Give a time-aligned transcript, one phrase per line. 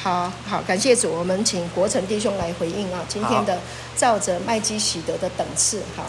[0.00, 3.58] 好好，感谢主，我们请国成弟兄来回应啊，今天的
[3.96, 6.04] 照着麦基喜德的等次，好。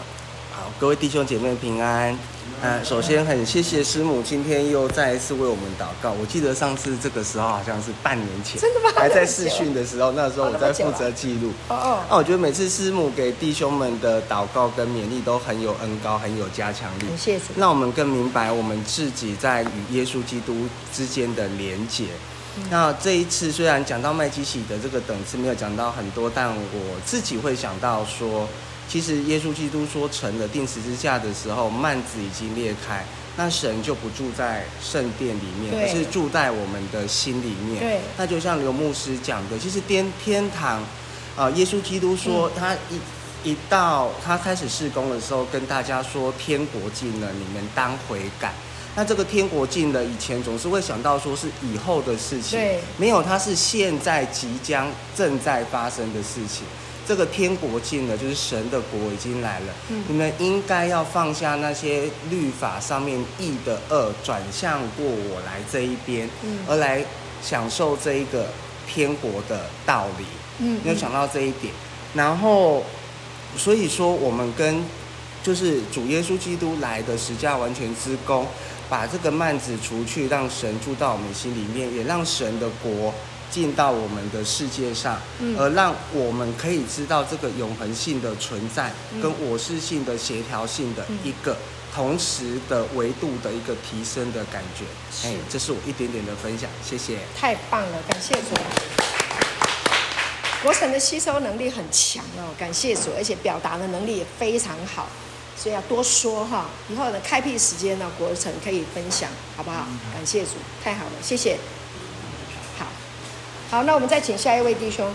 [0.52, 2.16] 好，各位弟兄姐妹平安。
[2.62, 6.12] 呃，首先很谢谢师母今天又再一次为我们祷告。
[6.12, 8.90] 我记得上次这个时候好像是半年前，真的吗？
[8.94, 11.50] 还在试训的时候，那时候我在负责记录。
[11.68, 11.98] 哦哦。
[12.08, 17.06] 那我觉得每次师母给弟兄们的祷告跟勉励都很有恩高，很有加强力。
[17.16, 17.44] 谢谢。
[17.56, 22.04] 让我们更明白我们自己在与耶稣基督之间的连结。
[22.56, 28.48] 嗯、那这一次虽然讲到麦基洗德这个等次没有讲到很多，但我自己会想到说。
[28.90, 33.04] 其实耶稣基督说成了定十字架的时候，幔子已经裂开，
[33.36, 37.78] 那神就不住在圣殿里面，而是住在我们的心里面。
[37.78, 40.82] 对，那就像刘牧师讲的，其实天天堂，
[41.36, 48.52] 啊、呃，耶稣基督说他一一到他开始事工的时候，跟大家说天国近了，你们当悔改。
[48.96, 56.64] 那这个天国近了，以前总是会想到说是以后的事情，对，没有，它是现在即将正在发生的事情。
[57.06, 59.66] 这个天国近了，就是神的国已经来了。
[59.88, 67.04] 嗯，你们应该要放下那些律法上面义的恶，转向过我来这一边，嗯，而来
[67.42, 68.46] 享受这一个
[68.86, 70.24] 天国的道理。
[70.58, 71.72] 嗯，你有想到这一点。
[72.14, 72.84] 然后，
[73.56, 74.80] 所以说我们跟
[75.42, 78.46] 就是主耶稣基督来的十架完全之功，
[78.90, 83.14] 把这个幔子除去，让神住到我们心里面，也让神的国。
[83.50, 85.20] 进到我们的世界上，
[85.58, 91.56] 而让我们可以知道这个永恒性的存在，跟我是性的协调性的一个
[91.92, 94.84] 同时的维度的一个提升的感觉。
[95.28, 97.18] 哎，这是我一点点的分享，谢谢。
[97.36, 98.54] 太棒了，感谢主。
[100.62, 105.08] 国神的吸收能力很强哦，感谢主，而且表达的能力也非常好，
[105.60, 106.66] 所以要多说哈。
[106.88, 109.86] 以后的开辟时间呢，国成可以分享，好不好？
[110.14, 111.58] 感谢主，太好了，谢谢。
[113.70, 115.06] 好，那我们再请下一位弟兄，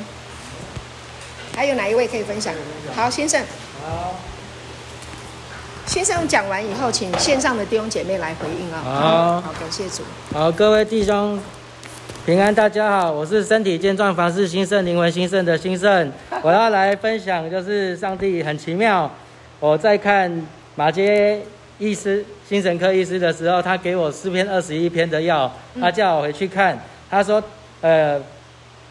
[1.56, 2.54] 还有哪一位可以分享？
[2.96, 3.44] 好，先生。
[3.82, 4.16] 好。
[5.88, 8.82] 先生讲完以后，请线上的弟兄姐妹来回应啊。
[8.84, 10.04] 好，好，感谢主。
[10.32, 11.40] 好，各位弟兄
[12.26, 16.12] 平安，大家好，我是身体健壮、凡事兴盛、灵魂兴盛的兴盛。
[16.42, 19.12] 我要来分享，就是上帝很奇妙。
[19.66, 20.32] 我在看
[20.76, 21.42] 马街
[21.80, 26.78] 医师、精神科医师的时候，他给我四篇二十一篇的药，他叫我回去看。
[27.10, 27.42] 他说，
[27.82, 28.22] 呃。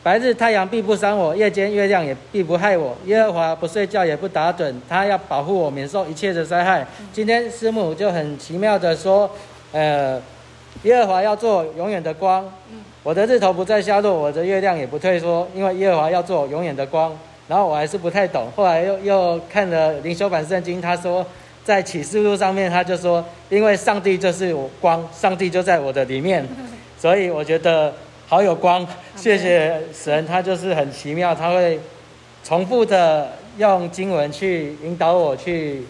[0.03, 2.95] 白日太阳必不伤我，夜间月亮也必不害我。
[3.07, 6.87] 耶和华不睡觉也不打盹，他要保护我免受一切的灾害。
[7.11, 9.31] 今天师母就很奇妙的说，
[9.73, 10.21] 呃，
[10.83, 12.45] 耶和华要做永远的光，
[13.03, 17.17] 我的日头不再下落，我的月亮也不退缩，因为耶和华要做永远的光。
[17.49, 21.25] 然后我还是不太懂，后来又又看了灵修版圣经，他说
[21.65, 26.47] 在启示录上面他就说，因为上帝就是我光，上帝就在我的里面，
[26.99, 27.93] 所以我觉得。
[28.27, 28.85] 好有光，
[29.15, 31.79] 谢谢神，他就是很奇妙，他会
[32.43, 35.83] 重复的用经文去引导我，去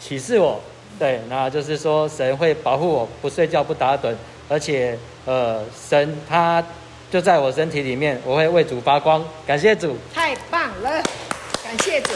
[0.00, 0.60] 启示我。
[0.98, 4.12] 对，那就是说神会保护我，不睡觉，不打盹，
[4.48, 6.62] 而且呃，神他
[7.10, 9.24] 就在我身体里面，我会为主发光。
[9.44, 11.02] 感谢主，太棒了，
[11.64, 12.10] 感谢主，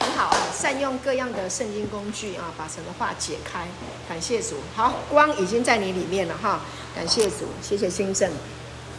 [0.00, 3.60] 很好啊，善用各样的圣经工具啊，把神的话解开。
[4.08, 6.60] 感谢主，好，光已经在你里面了哈，
[6.92, 8.28] 感谢主，谢谢兴盛。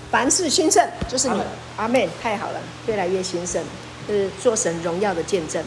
[0.09, 1.41] 凡事兴盛，就是你，
[1.75, 3.61] 阿妹，太好了，越来越兴盛，
[4.07, 5.61] 就是做神荣耀的见证。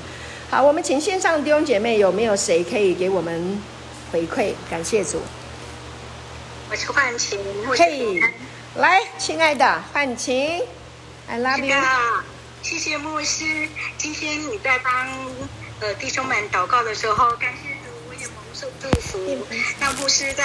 [0.49, 3.61] 好，我们请线上弟兄姐妹，有没有谁可以给我们
[4.11, 4.55] 回馈？
[4.71, 5.21] 感谢主。
[6.71, 7.39] 我是范晴，
[7.77, 8.21] 嘿，
[8.77, 10.63] 来，亲爱的范晴
[11.27, 11.75] ，I love you。
[12.63, 14.93] 谢谢牧师，今天你在帮
[15.81, 19.47] 呃弟兄们祷告的时候，感谢主，我也蒙受祝福。
[19.81, 20.45] 那牧师在。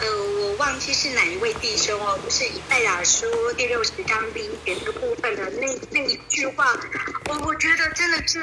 [0.00, 6.72] 呃，我忘记是哪一位弟兄哦，就是以赛亚书第六十章第一节这个部分的那那一句话，
[7.28, 8.38] 我我觉得真的是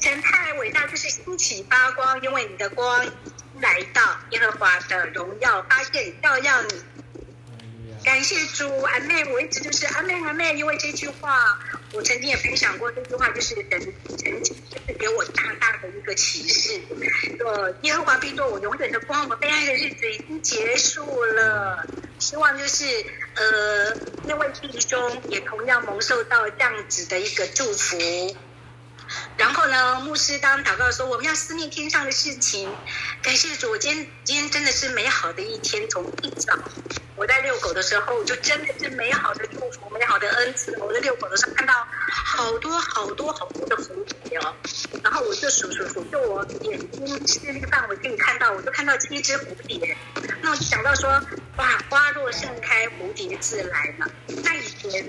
[0.00, 3.04] 神太伟大，就是兴起发光，因为你的光
[3.60, 6.82] 来到，耶和华的荣耀发现，照耀你。
[8.06, 11.58] 感谢主，阿妹，我一直就是阿妹阿妹，因为这句话，
[11.92, 16.80] 我曾经也分享过这句话，就是神曾经就是给我大大的一个启示。
[17.44, 21.84] 呃，耶和华必做我永远的光，我悲哀的日子已经结束了。
[22.20, 22.84] 希望就是
[23.34, 27.96] 呃，那位弟兄也同样蒙受到这样子的一个祝福。
[29.36, 32.70] 然后呢，牧师当祷告说，我们要思念天上的事情。
[33.22, 35.88] 感谢主，我今天今天真的是美好的一天。
[35.90, 36.58] 从一早
[37.16, 40.76] 我在遛狗的时候，就真的是美好的祝福，美好的恩赐。
[40.78, 43.88] 我在遛狗的时候看到好多好多好多的蝴
[44.24, 44.54] 蝶哦，
[45.02, 49.96] 然后我就数数数，就我眼睛视力范围可以看到，我就看到七只蝴蝶。
[50.40, 51.10] 那我就想到说，
[51.58, 54.10] 哇，花若盛开，蝴蝶自来了。
[54.42, 55.04] 那以前。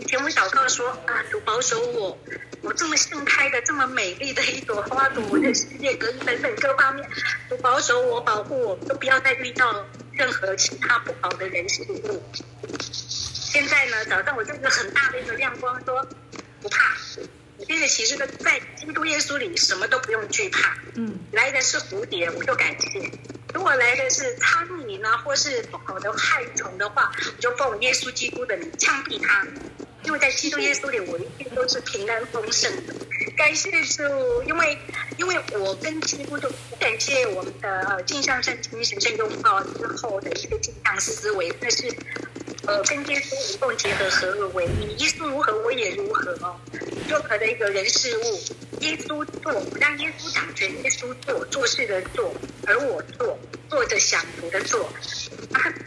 [0.00, 2.16] 以前我祷告说啊，主保守我，
[2.62, 7.08] 我这么盛开的、这么美丽的一朵花朵， 我的世界各等等各方面，
[7.50, 12.22] 我保守我、保护我，都不要再遇到任何其他不好的人事物。
[12.72, 16.06] 现在呢，早上我这个很大的一个亮光说，
[16.60, 16.96] 不怕。
[17.56, 20.76] 我现在其实在基督耶稣里，什么都不用惧怕。
[20.94, 23.00] 嗯，来的是蝴蝶，我就感谢；
[23.52, 29.46] 如果来的是苍蝇呢，或是不好的害虫的话，我就奉耶稣基督的名枪毙它。
[30.04, 32.94] 因为在基督耶稣里，我一定都是平安丰盛的。
[33.36, 34.78] 感谢主，因为
[35.16, 41.92] 因为我跟基督就感谢我们的镜像圣经神圣拥抱之后的一个镜像思维，那是。
[42.66, 45.02] 呃，跟耶稣无缝结合，合而为一。
[45.02, 46.54] 耶稣如何，我也如何哦。
[47.08, 48.38] 任何的一个人事物，
[48.80, 52.30] 耶稣做，让耶稣掌权，耶稣做做事的做，
[52.66, 53.38] 而我做，
[53.70, 54.86] 做着享福的做。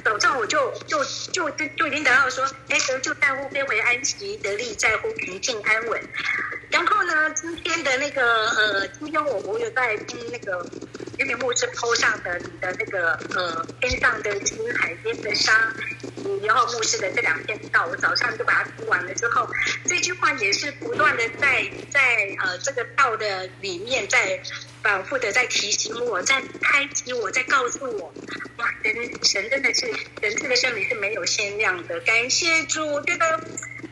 [0.04, 6.02] 早上我就就就就就已经得到说，哎，得就在乎飞回安息，得力在乎平静安稳。
[6.70, 10.66] 然后呢，今天的那个呃，今天我我有在听那个
[11.22, 15.72] 于明牧师 PO 上的你的那个呃，天上的星，海边的沙，
[16.44, 19.48] 然后牧师的这两篇道，我早上就把它读完了之后，
[19.86, 24.42] 这句话也是不断的在在呃这个道的里面在
[24.82, 28.12] 反复的在提醒我，在开启我，在告诉我，
[28.58, 33.40] 哇，神神真的是神赐的生命是没有限量的，感谢主，这个。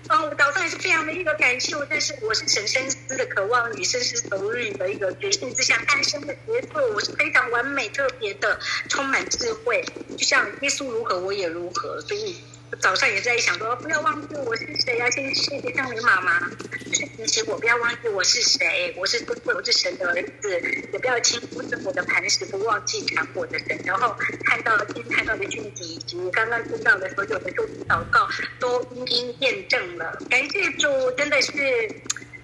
[0.10, 8.60] 哦，我早上也是非常的一个感谢，但是我是神深思的渴望与深思熟虑的一个决心之下诞生的杰作，我是非常完美特别的，
[8.90, 9.86] 充满智慧，
[10.18, 12.36] 就像耶稣如何，我也如何，所以。
[12.78, 15.10] 早上也在想说，不要忘记我是谁呀、啊！
[15.10, 16.40] 先谢谢像你妈妈，
[16.86, 20.62] 就是提醒我不要忘记我是谁，我是我是神的儿子，
[20.94, 23.80] 也不要轻忽我的磐石，不忘记看我的神。
[23.86, 28.30] 然后看到今天看到的讯息以及刚刚听到的所有的祝祷告，
[28.60, 30.18] 都一一验证了。
[30.30, 31.52] 感谢主，真的是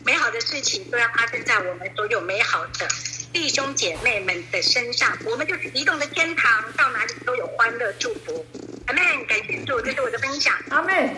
[0.04, 2.88] 美好的事情都要发生在我们所有美好的
[3.32, 8.46] 弟兄姐妹们的身上，我们就是移动的天堂，到哪里都有欢乐祝福。
[8.88, 10.54] 阿妹，感谢主，这是我的分享。
[10.70, 11.18] 阿妹。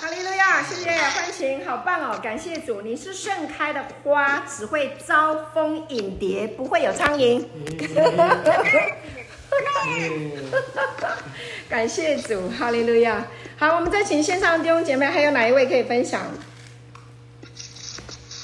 [0.00, 2.16] 哈利路亚，谢谢欢迎，好棒哦！
[2.22, 7.44] 感谢主，你是盛开的花，只会招蜂引蝶，不会有苍蝇。
[11.68, 13.26] 感谢主，哈利路亚。
[13.58, 16.22] 好，我们再请线上弟兄姐妹，还有哪一位可以分享？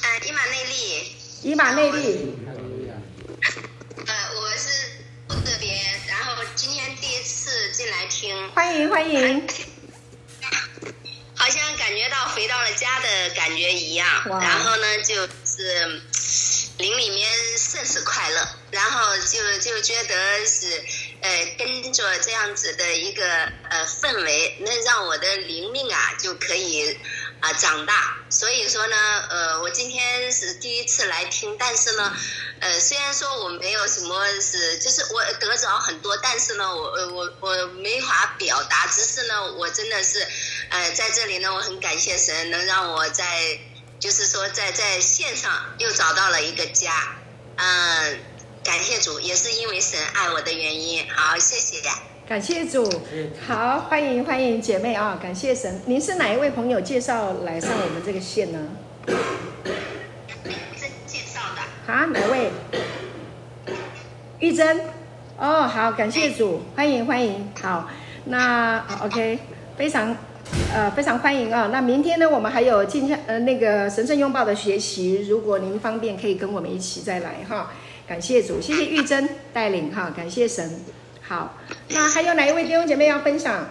[0.03, 1.07] 呃，以马内利。
[1.43, 2.35] 以马内利。
[8.55, 9.47] 欢迎欢迎，
[11.37, 14.09] 好像感觉到回到了家的感觉一样，
[14.41, 16.01] 然后呢，就是
[16.79, 20.83] 林里面甚是快乐，然后就就觉得是
[21.21, 23.23] 呃跟着这样子的一个
[23.69, 26.99] 呃氛围，能让我的灵命啊就可以。
[27.41, 27.95] 啊，长大，
[28.31, 28.97] 所以说呢，
[29.29, 32.17] 呃，我今天是第一次来听，但是呢，
[32.61, 40.27] 呃，虽然说我没有什么是，就是我得着很多，但是呢，我呃我我没法表达，只是呢，我真的是，
[40.71, 43.61] 呃，在这里呢，我很感谢神，能让我在，
[44.01, 46.93] 就是说在在线上又找到了一个家，
[47.57, 48.25] 嗯、
[48.67, 51.89] 感谢主，也是因为神爱我的原因，好，谢谢。
[52.29, 52.85] 感谢主，
[53.47, 55.17] 好，欢迎欢迎姐妹啊！
[55.23, 58.59] 感谢神，您是哪一位朋友介绍来上我们这个线呢？
[61.07, 61.93] 介绍的。
[61.93, 62.51] 啊，哪位？
[64.41, 64.81] 玉珍。
[65.39, 67.49] 哦，好，感谢主，欢迎欢迎。
[67.63, 67.89] 好，
[68.25, 69.39] 那 OK，
[69.79, 70.17] 非常
[70.73, 71.71] 呃非常欢迎啊！
[71.73, 77.73] 那明天呢，我们还有今天呃那个神圣拥抱的学习，如果您方便，可以跟我们一起再来哈。
[78.07, 80.85] 感谢主，谢谢玉珍带领哈，感谢神。
[81.23, 81.57] 好，
[81.89, 83.69] 那还有哪一位弟兄姐妹要分享？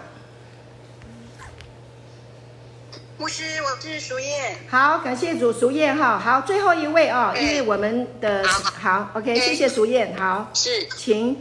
[3.18, 4.56] 牧师，我是淑燕。
[4.68, 6.18] 好，感谢主，淑燕哈。
[6.18, 10.14] 好，最后一位啊，因为我们的好，好，OK，谢谢淑燕。
[10.18, 11.36] 好，是，请。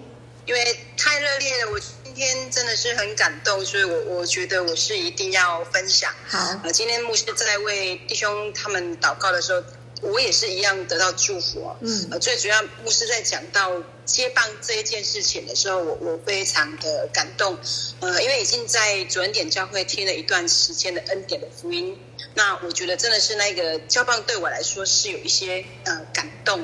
[0.46, 0.64] 因为
[0.96, 6.12] 太热烈了，我今天真的是很感动，所以我我觉得我是一定要分享。
[6.26, 9.62] 好，呃，今天牧师在为弟兄他们祷告的时候。
[10.02, 11.78] 我也是一样得到祝福哦。
[11.80, 13.72] 嗯，呃，最主要牧师在讲到
[14.04, 17.58] 接棒这一件事情的时候，我我非常的感动。
[18.02, 21.98] 呃，因为已经在主恩典教会听了一段时间的恩典的福音，
[22.36, 26.64] 那我觉得真的是那个交棒对我来说是有一些呃感动。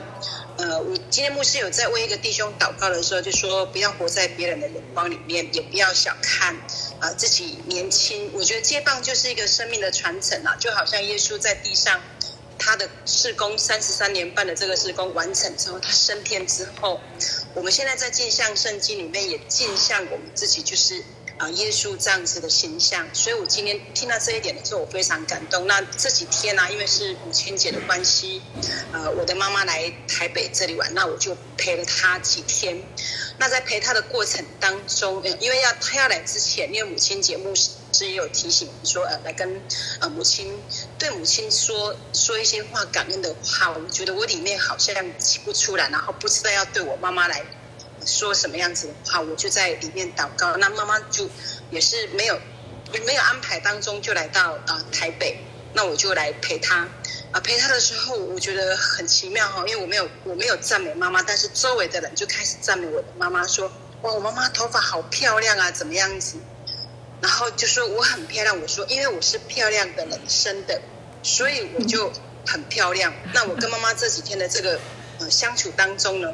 [0.58, 6.56] 呃，我今天牧师有在为一个弟兄祷告的时候，就说不要活在别人的眼光里面，也不要小看
[7.00, 8.30] 啊，自己年轻。
[8.34, 12.00] 我觉得接棒就是一个生命的传承啊，就好像耶稣在地上。
[12.64, 17.00] 他的事工三十三年半的这个事工完成之后，他升天之后，
[17.56, 21.04] 我们现在在镜像圣经里面也镜像我们自己，就是
[21.42, 23.08] 啊耶稣这样子的形象。
[23.14, 25.66] 所以我今天听到这一点的时候，我非常感动。
[25.66, 28.42] 那这几天呢、啊，因为是母亲节的关系，
[28.94, 32.82] 呃，我的妈妈来台北这里玩，那我就陪了她几天。
[33.40, 37.72] 那在陪她的过程当中，因为要她要来之前，因为母亲节目是。
[38.02, 39.62] 也有提醒说，呃，来跟
[40.00, 40.60] 呃母亲
[40.98, 43.70] 对母亲说说一些话感恩的话。
[43.70, 47.44] 我觉得我里面好像挤不出来，然后不知道要对我妈妈来
[48.06, 50.56] 说什么样子的话，我就在里面祷告。
[50.58, 51.30] 那妈妈就
[51.70, 52.40] 也是没有
[53.06, 55.38] 没有安排当中就来到呃台北，
[55.74, 56.88] 那我就来陪她。
[57.32, 66.38] 啊、陪她的时候我觉得很奇妙哈，因为我没有我没有赞美妈妈，但是周围的人就开始赞美我的妈妈，说哇，我妈妈头发好漂亮啊，怎么样子？
[67.22, 70.82] 然后就说我很漂亮，我说因为我是漂亮的人生的，
[71.24, 72.12] 所以我就
[72.46, 73.14] 很漂亮。
[73.32, 74.80] 那我跟妈妈这几天的这个
[75.20, 76.34] 呃相处当中呢，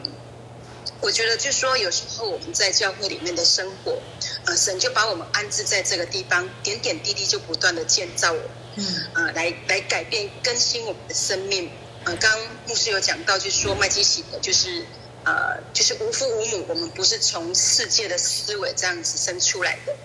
[0.99, 4.01] 我觉得就说有时候我们在教会里面的生活，
[4.45, 8.39] 呃，神就把我们安置在这个地方，点点滴滴就不断的建造我，
[8.75, 11.69] 嗯，呃，来来改变更新我们的生命。
[12.03, 14.85] 呃，刚刚牧师有讲到，就是说麦基洗德就是
[15.23, 19.95] 呃就是无父无母，我们不是从世界的思维这样子生出来的。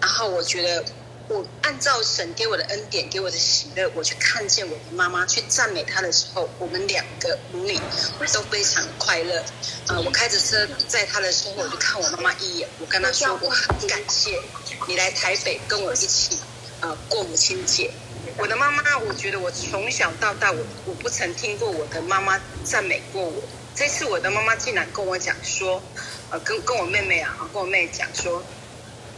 [0.00, 0.84] 然后我觉得，
[1.26, 7.80] 我按照神给我的恩典，给我的喜乐，我去看见我的妈妈，去赞美她的时候，我们两个母女
[8.30, 9.42] 都非常快乐。
[9.88, 14.38] 呃，我开着车载她的时候，我就看我妈妈一眼，我跟她说，我很感谢
[14.86, 16.38] 你来台北跟我一起
[16.80, 17.90] 呃过母亲节。
[18.36, 23.42] 我的妈妈，我觉得我从小到大，我我不曾听过我的妈妈赞美过我。
[23.74, 25.82] 这次我的妈妈竟然跟我讲说，
[26.30, 28.42] 呃，跟跟我妹妹啊，跟我妹讲说。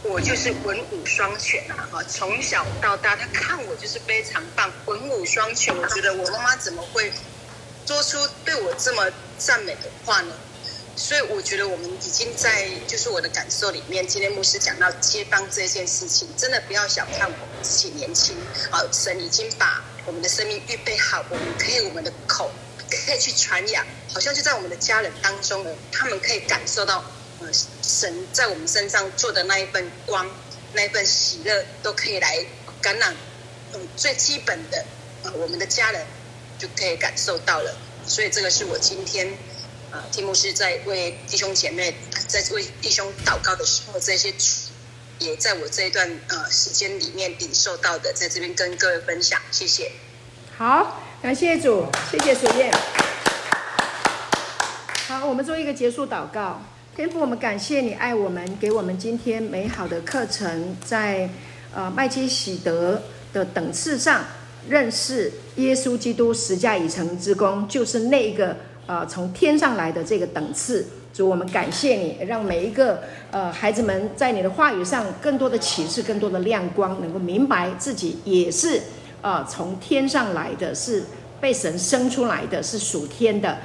[0.03, 1.89] 我就是文武双全啊！
[1.91, 5.75] 哈，从小到大，他看我就是非常棒，文武双全。
[5.75, 7.11] 我觉得我妈妈怎么会
[7.85, 10.33] 说出对我这么赞美的话呢？
[10.95, 18.35] 所以我觉得我们已经在，就是我的感受里面，今天牧师讲到接棒这件事情，真的不要小看我们自己年轻
[18.71, 18.79] 啊！
[18.93, 22.51] 神已经把我们的生命预备好，我们可以我们的口
[22.89, 27.03] 可以去传扬，好像就在我们的家人当中呢，他们可以感受到。
[27.53, 30.29] 神在我们身上做的那一份光，
[30.73, 32.45] 那一份喜乐，都可以来
[32.81, 33.15] 感染。
[33.95, 34.85] 最基本的，
[35.23, 36.05] 呃，我们的家人
[36.57, 37.75] 就可以感受到了。
[38.07, 39.37] 所以这个是我今天，
[39.91, 41.93] 呃，提牧师在为弟兄姐妹，
[42.27, 44.33] 在为弟兄祷告的时候，这些
[45.19, 49.39] 也在我这一段呃时间里面领受到的，在这边跟各位分享。
[49.51, 49.91] 谢谢。
[50.57, 52.73] 好，感谢主，谢谢主耶。
[55.07, 56.61] 好，我们做一个结束祷告。
[56.97, 61.29] 天父，我们感谢你爱我们，给我们今天美好的课程，在
[61.71, 62.99] 呃麦基洗德
[63.31, 64.25] 的等次上
[64.67, 70.87] 认识耶稣基督十架已成之功，就是那个呃从天上来的这个等次。
[71.13, 78.81] 主，我们感谢你，让每一个呃孩子们在你的话语上更多的启示，更多的亮光，能够明白自己也是
[79.21, 81.03] 呃从天上来的，是
[81.39, 83.59] 被神生出来的，是属天的。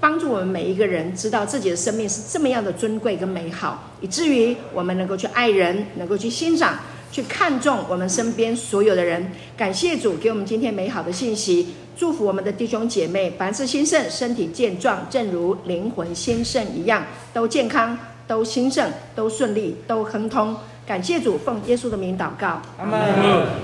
[0.00, 6.78] 帮助我们每一个人知道自己的生命是这么样的尊贵跟美好，以至于我们能够去爱人，能够去欣赏、
[7.12, 9.30] 去看重我们身边所有的人。
[9.58, 17.04] 感谢主给我们今天美好的信息，祝福我们的弟兄姐妹凡事兴盛，身体健壮，正如灵魂兴盛一样，
[17.34, 20.56] 都健康、都兴盛、都顺利、都亨通。
[20.86, 23.50] 感谢主，奉耶稣的名祷告，阿门。